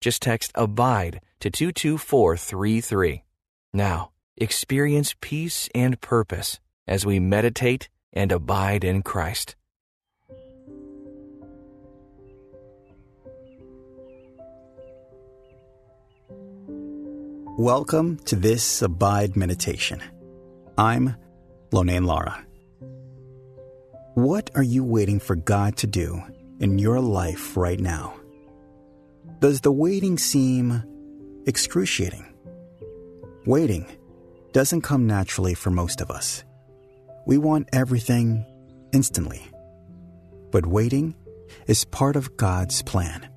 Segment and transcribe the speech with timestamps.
[0.00, 3.22] Just text ABIDE to 22433.
[3.74, 6.58] Now, experience peace and purpose
[6.88, 9.56] as we meditate and abide in Christ.
[17.58, 20.02] Welcome to this Abide Meditation.
[20.78, 21.14] I'm
[21.72, 22.42] Lonane Lara.
[24.14, 26.22] What are you waiting for God to do
[26.58, 28.19] in your life right now?
[29.40, 30.84] Does the waiting seem
[31.46, 32.26] excruciating?
[33.46, 33.86] Waiting
[34.52, 36.44] doesn't come naturally for most of us.
[37.26, 38.44] We want everything
[38.92, 39.40] instantly.
[40.50, 41.14] But waiting
[41.66, 43.30] is part of God's plan.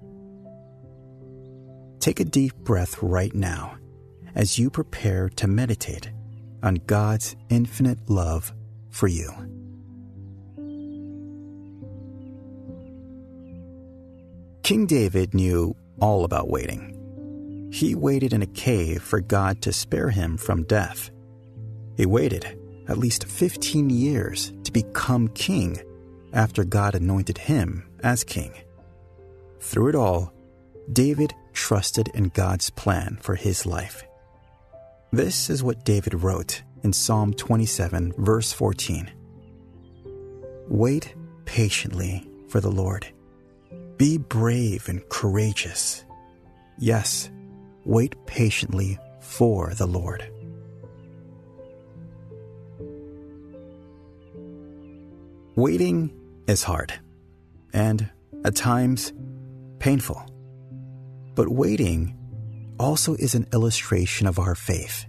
[2.00, 3.78] Take a deep breath right now
[4.36, 6.12] as you prepare to meditate
[6.62, 8.52] on God's infinite love
[8.90, 9.32] for you.
[14.64, 17.70] King David knew all about waiting.
[17.72, 21.10] He waited in a cave for God to spare him from death.
[21.98, 25.82] He waited at least 15 years to become king
[26.34, 28.54] after God anointed him as king.
[29.60, 30.34] Through it all,
[30.92, 34.04] David trusted in God's plan for his life.
[35.12, 39.12] This is what David wrote in Psalm 27, verse 14
[40.68, 41.14] Wait
[41.46, 43.08] patiently for the Lord.
[43.98, 46.04] Be brave and courageous.
[46.78, 47.30] Yes,
[47.86, 50.30] wait patiently for the Lord.
[55.56, 56.12] Waiting
[56.48, 56.94] is hard
[57.74, 58.10] and,
[58.44, 59.14] at times,
[59.80, 60.26] painful.
[61.36, 62.18] But waiting
[62.80, 65.06] also is an illustration of our faith.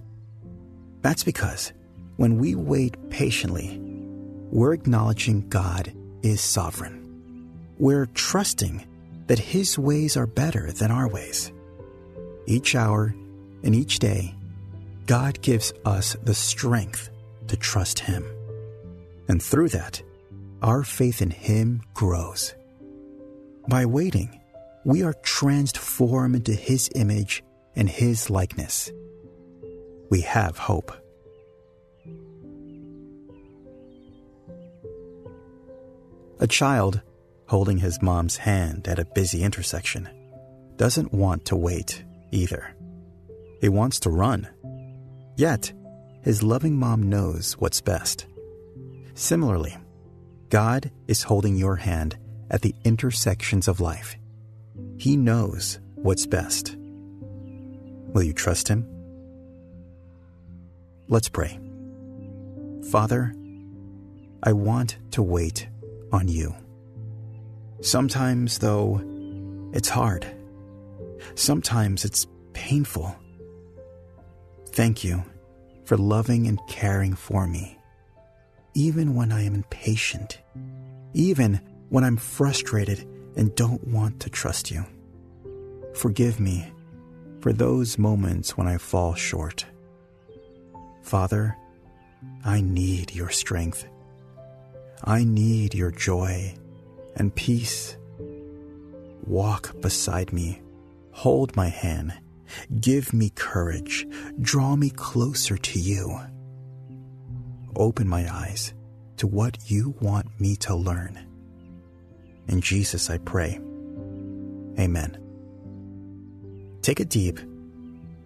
[1.00, 1.72] That's because
[2.16, 3.78] when we wait patiently,
[4.50, 5.92] we're acknowledging God
[6.22, 7.03] is sovereign.
[7.78, 8.86] We're trusting
[9.26, 11.52] that His ways are better than our ways.
[12.46, 13.14] Each hour
[13.62, 14.34] and each day,
[15.06, 17.10] God gives us the strength
[17.48, 18.24] to trust Him.
[19.28, 20.02] And through that,
[20.62, 22.54] our faith in Him grows.
[23.68, 24.40] By waiting,
[24.84, 27.42] we are transformed into His image
[27.74, 28.92] and His likeness.
[30.10, 30.92] We have hope.
[36.40, 37.00] A child
[37.47, 40.09] holding his mom's hand at a busy intersection
[40.77, 42.75] doesn't want to wait either.
[43.60, 44.49] He wants to run.
[45.37, 45.72] Yet,
[46.22, 48.27] his loving mom knows what's best.
[49.15, 49.77] Similarly,
[50.49, 52.16] God is holding your hand
[52.50, 54.16] at the intersections of life.
[54.97, 56.76] He knows what's best.
[56.76, 58.87] Will you trust Him?
[61.09, 61.59] Let's pray.
[62.91, 63.34] Father,
[64.43, 65.69] I want to wait
[66.12, 66.55] on you.
[67.84, 69.02] Sometimes, though,
[69.74, 70.26] it's hard.
[71.34, 73.14] Sometimes it's painful.
[74.68, 75.22] Thank you
[75.84, 77.78] for loving and caring for me,
[78.72, 80.40] even when I am impatient,
[81.12, 83.06] even when I'm frustrated
[83.36, 84.86] and don't want to trust you.
[85.92, 86.72] Forgive me
[87.40, 89.66] for those moments when I fall short.
[91.02, 91.54] Father,
[92.46, 93.86] I need your strength.
[95.04, 96.54] I need your joy
[97.16, 97.97] and peace.
[99.26, 100.60] Walk beside me,
[101.12, 102.12] hold my hand,
[102.80, 104.06] give me courage,
[104.41, 106.20] draw me closer to you.
[107.76, 108.75] Open my eyes
[109.16, 111.26] to what you want me to learn.
[112.48, 113.60] In Jesus I pray.
[114.78, 115.19] Amen.
[116.82, 117.41] Take a deep,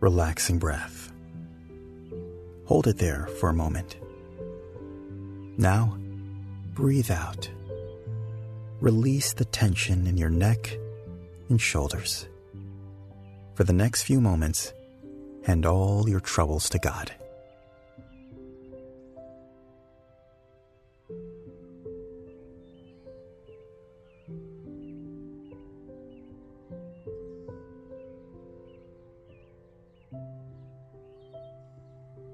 [0.01, 1.13] relaxing breath.
[2.65, 3.97] Hold it there for a moment.
[5.57, 5.97] Now,
[6.75, 7.49] breathe out.
[8.81, 10.79] Release the tension in your neck
[11.49, 12.29] and shoulders.
[13.55, 14.73] For the next few moments,
[15.45, 17.13] hand all your troubles to God.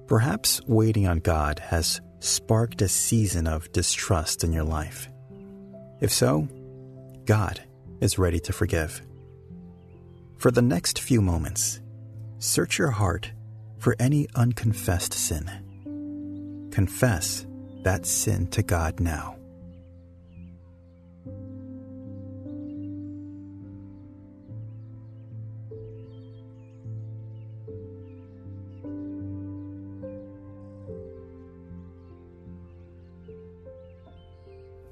[0.06, 5.08] Perhaps waiting on God has sparked a season of distrust in your life.
[6.04, 6.46] If so,
[7.24, 7.60] God
[8.00, 9.00] is ready to forgive.
[10.36, 11.80] For the next few moments,
[12.44, 13.32] Search your heart
[13.78, 16.68] for any unconfessed sin.
[16.70, 17.46] Confess
[17.84, 19.36] that sin to God now.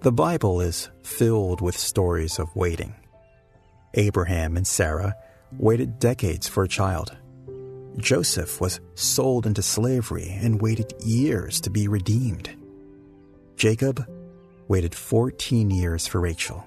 [0.02, 2.92] The Bible is filled with stories of waiting.
[3.94, 5.14] Abraham and Sarah
[5.56, 7.16] waited decades for a child.
[7.98, 12.50] Joseph was sold into slavery and waited years to be redeemed.
[13.54, 14.04] Jacob
[14.66, 16.66] waited 14 years for Rachel.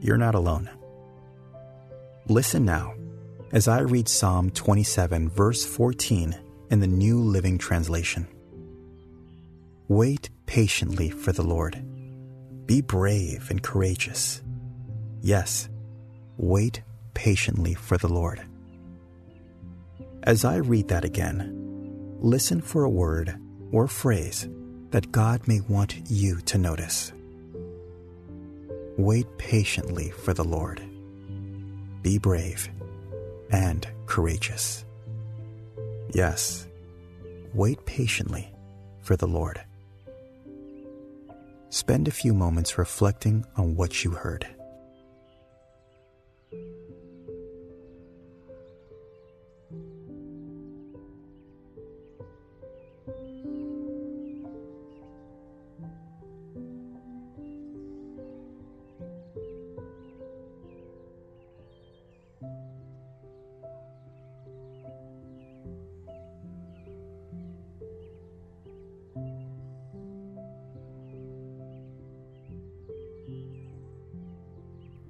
[0.00, 0.70] You're not alone.
[2.28, 2.94] Listen now
[3.50, 6.38] as I read Psalm 27, verse 14
[6.70, 8.28] in the New Living Translation.
[9.88, 11.84] Wait patiently for the Lord
[12.72, 14.40] be brave and courageous.
[15.20, 15.68] Yes,
[16.38, 16.80] wait
[17.12, 18.40] patiently for the Lord.
[20.22, 23.38] As I read that again, listen for a word
[23.72, 24.48] or phrase
[24.88, 27.12] that God may want you to notice.
[28.96, 30.80] Wait patiently for the Lord.
[32.00, 32.70] Be brave
[33.50, 34.86] and courageous.
[36.14, 36.66] Yes,
[37.52, 38.50] wait patiently
[39.02, 39.60] for the Lord.
[41.72, 44.46] Spend a few moments reflecting on what you heard.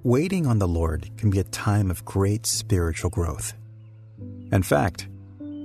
[0.03, 3.53] Waiting on the Lord can be a time of great spiritual growth.
[4.51, 5.07] In fact,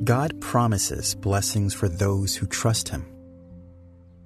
[0.05, 3.05] God promises blessings for those who trust Him.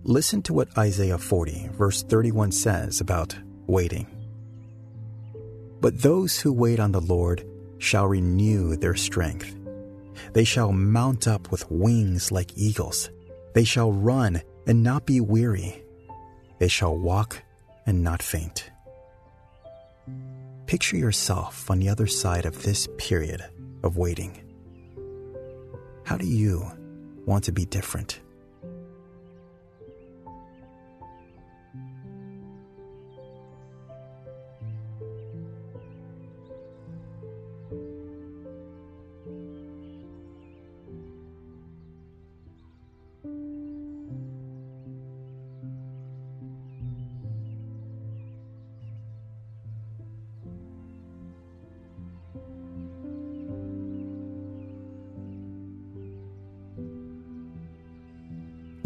[0.03, 3.35] Listen to what Isaiah 40, verse 31 says about
[3.67, 4.07] waiting.
[5.81, 7.47] But those who wait on the Lord
[7.79, 9.57] shall renew their strength.
[10.35, 13.09] They shall mount up with wings like eagles.
[13.55, 15.83] They shall run and not be weary.
[16.59, 17.43] They shall walk
[17.87, 18.72] and not faint.
[20.73, 23.45] Picture yourself on the other side of this period
[23.83, 24.43] of waiting.
[26.03, 26.67] How do you
[27.27, 28.21] want to be different?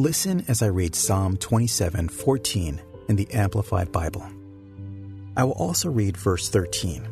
[0.07, 4.25] Listen as I read Psalm 27:14 in the Amplified Bible.
[5.37, 7.09] I will also read verse 13.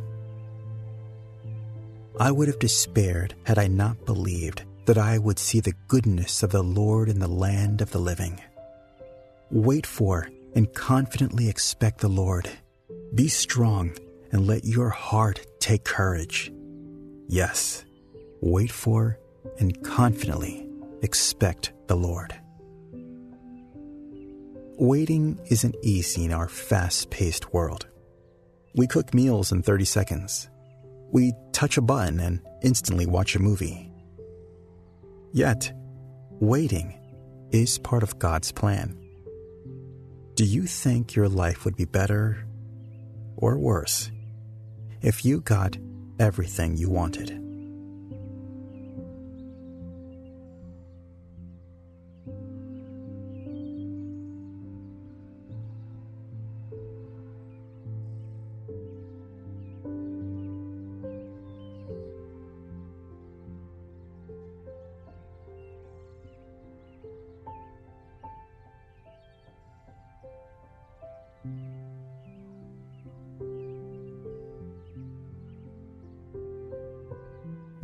[2.20, 6.52] I would have despaired had I not believed that I would see the goodness of
[6.52, 8.40] the Lord in the land of the living.
[9.50, 12.48] Wait for and confidently expect the Lord.
[13.12, 13.90] Be strong
[14.30, 16.52] and let your heart take courage.
[17.26, 17.84] Yes,
[18.40, 19.18] wait for
[19.58, 20.68] and confidently
[21.02, 22.32] expect the Lord.
[24.78, 27.86] Waiting isn't easy in our fast paced world.
[28.74, 30.50] We cook meals in 30 seconds.
[31.12, 33.92] We touch a button and instantly watch a movie.
[35.32, 35.72] Yet,
[36.40, 36.98] waiting
[37.52, 38.98] is part of God's plan.
[40.34, 42.44] Do you think your life would be better
[43.36, 44.10] or worse
[45.02, 45.76] if you got
[46.18, 47.43] everything you wanted?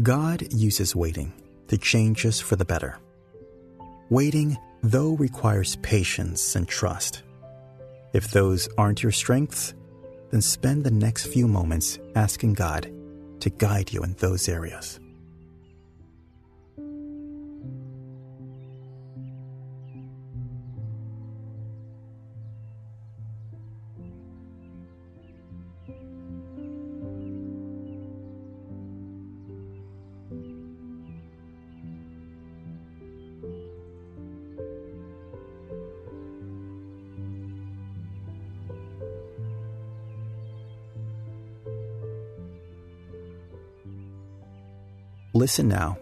[0.03, 1.33] God uses waiting
[1.69, 2.99] to change us for the better.
[4.09, 7.23] Waiting, though, requires patience and trust.
[8.15, 9.75] If those aren't your strengths,
[10.31, 12.91] then spend the next few moments asking God
[13.41, 14.99] to guide you in those areas.
[45.41, 45.97] Listen now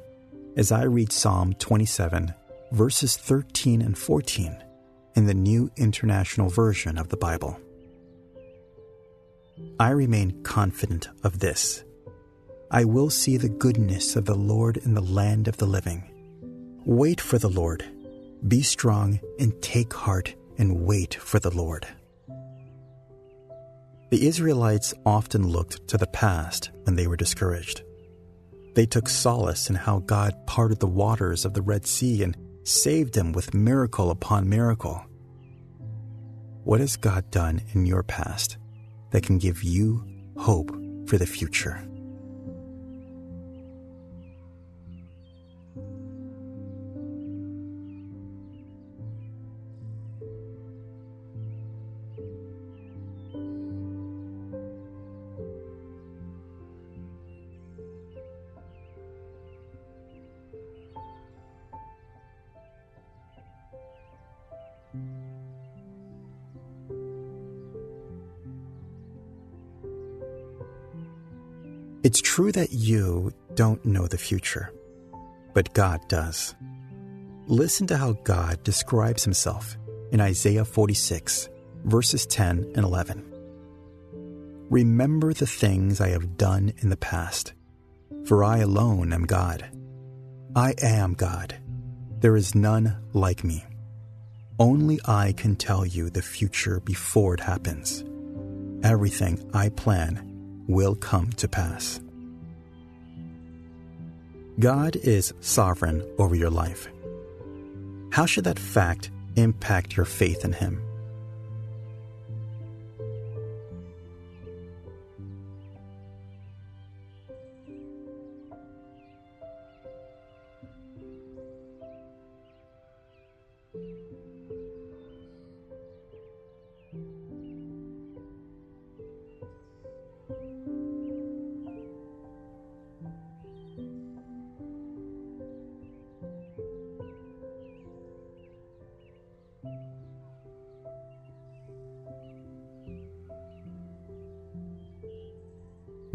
[0.57, 2.35] as I read Psalm 27,
[2.73, 4.65] verses 13 and 14
[5.15, 7.57] in the New International Version of the Bible.
[9.79, 11.85] I remain confident of this.
[12.73, 16.03] I will see the goodness of the Lord in the land of the living.
[16.85, 17.85] Wait for the Lord.
[18.49, 21.87] Be strong and take heart and wait for the Lord.
[24.11, 27.85] The Israelites often looked to the past when they were discouraged.
[28.79, 33.13] They took solace in how God parted the waters of the Red Sea and saved
[33.13, 35.05] them with miracle upon miracle.
[36.63, 38.57] What has God done in your past
[39.11, 40.07] that can give you
[40.37, 40.71] hope
[41.09, 41.85] for the future?
[72.09, 74.73] It's true that you don't know the future,
[75.53, 76.55] but God does.
[77.47, 79.77] Listen to how God describes himself
[80.11, 81.51] in Isaiah 46,
[81.85, 83.23] verses 10 and 11.
[84.71, 87.53] Remember the things I have done in the past,
[88.25, 89.69] for I alone am God.
[90.57, 91.57] I am God.
[92.21, 93.67] There is none like me.
[94.59, 98.03] Only I can tell you the future before it happens.
[98.83, 100.38] Everything I plan
[100.69, 102.01] will come to pass.
[104.61, 106.89] God is sovereign over your life.
[108.11, 110.83] How should that fact impact your faith in Him?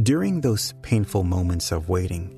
[0.03, 2.35] During those painful moments of waiting,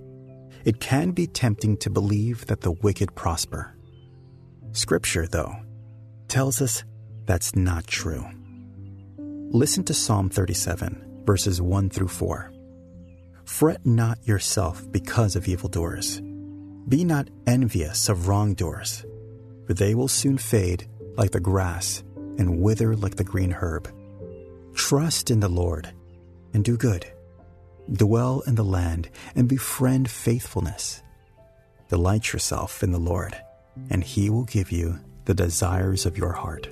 [0.65, 3.75] it can be tempting to believe that the wicked prosper.
[4.71, 5.55] Scripture, though,
[6.27, 6.83] tells us
[7.25, 8.23] that's not true.
[9.49, 12.53] Listen to Psalm 37, verses 1 through 4.
[13.45, 16.21] Fret not yourself because of evildoers.
[16.87, 19.05] Be not envious of wrongdoers,
[19.65, 22.03] for they will soon fade like the grass
[22.37, 23.91] and wither like the green herb.
[24.75, 25.91] Trust in the Lord
[26.53, 27.07] and do good
[27.91, 31.01] Dwell in the land and befriend faithfulness.
[31.89, 33.35] Delight yourself in the Lord,
[33.89, 36.69] and He will give you the desires of your heart.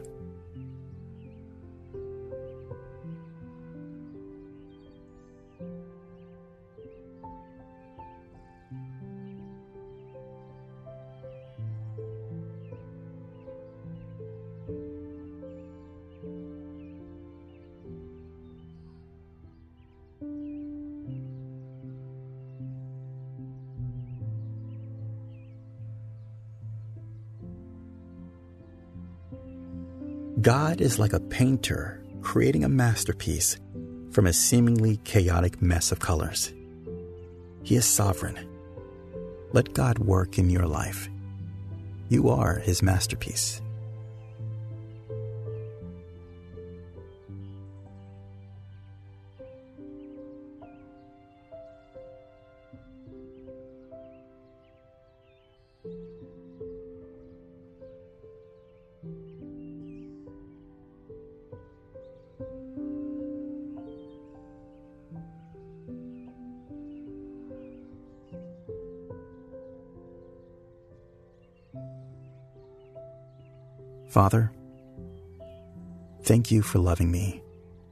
[30.44, 33.56] God is like a painter creating a masterpiece
[34.12, 36.52] from a seemingly chaotic mess of colors.
[37.64, 38.38] He is sovereign.
[39.54, 41.08] Let God work in your life.
[42.10, 43.62] You are His masterpiece.
[74.13, 74.51] Father,
[76.22, 77.41] thank you for loving me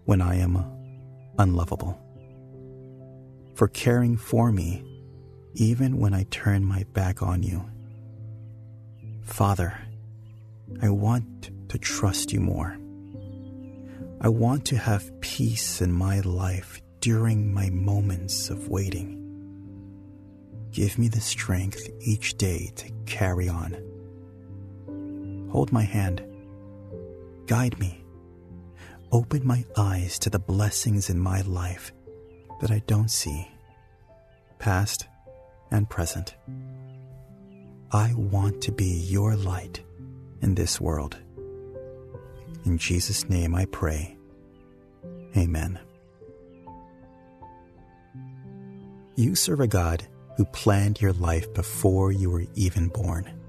[0.05, 0.63] when I am
[1.39, 1.99] unlovable,
[3.55, 4.83] for caring for me
[5.55, 7.65] even when I turn my back on you.
[9.23, 9.75] Father,
[10.79, 12.77] I want to trust you more.
[14.21, 19.17] I want to have peace in my life during my moments of waiting.
[20.69, 23.90] Give me the strength each day to carry on
[25.51, 26.23] Hold my hand.
[27.45, 28.03] Guide me.
[29.11, 31.91] Open my eyes to the blessings in my life
[32.61, 33.51] that I don't see,
[34.59, 35.07] past
[35.69, 36.35] and present.
[37.91, 39.81] I want to be your light
[40.41, 41.17] in this world.
[42.63, 44.17] In Jesus' name I pray.
[45.35, 45.79] Amen.
[49.17, 53.40] You serve a God who planned your life before you were even born.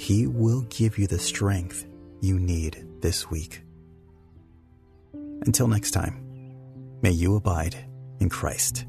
[0.00, 1.84] He will give you the strength
[2.22, 3.60] you need this week.
[5.12, 6.24] Until next time,
[7.02, 7.76] may you abide
[8.18, 8.86] in Christ.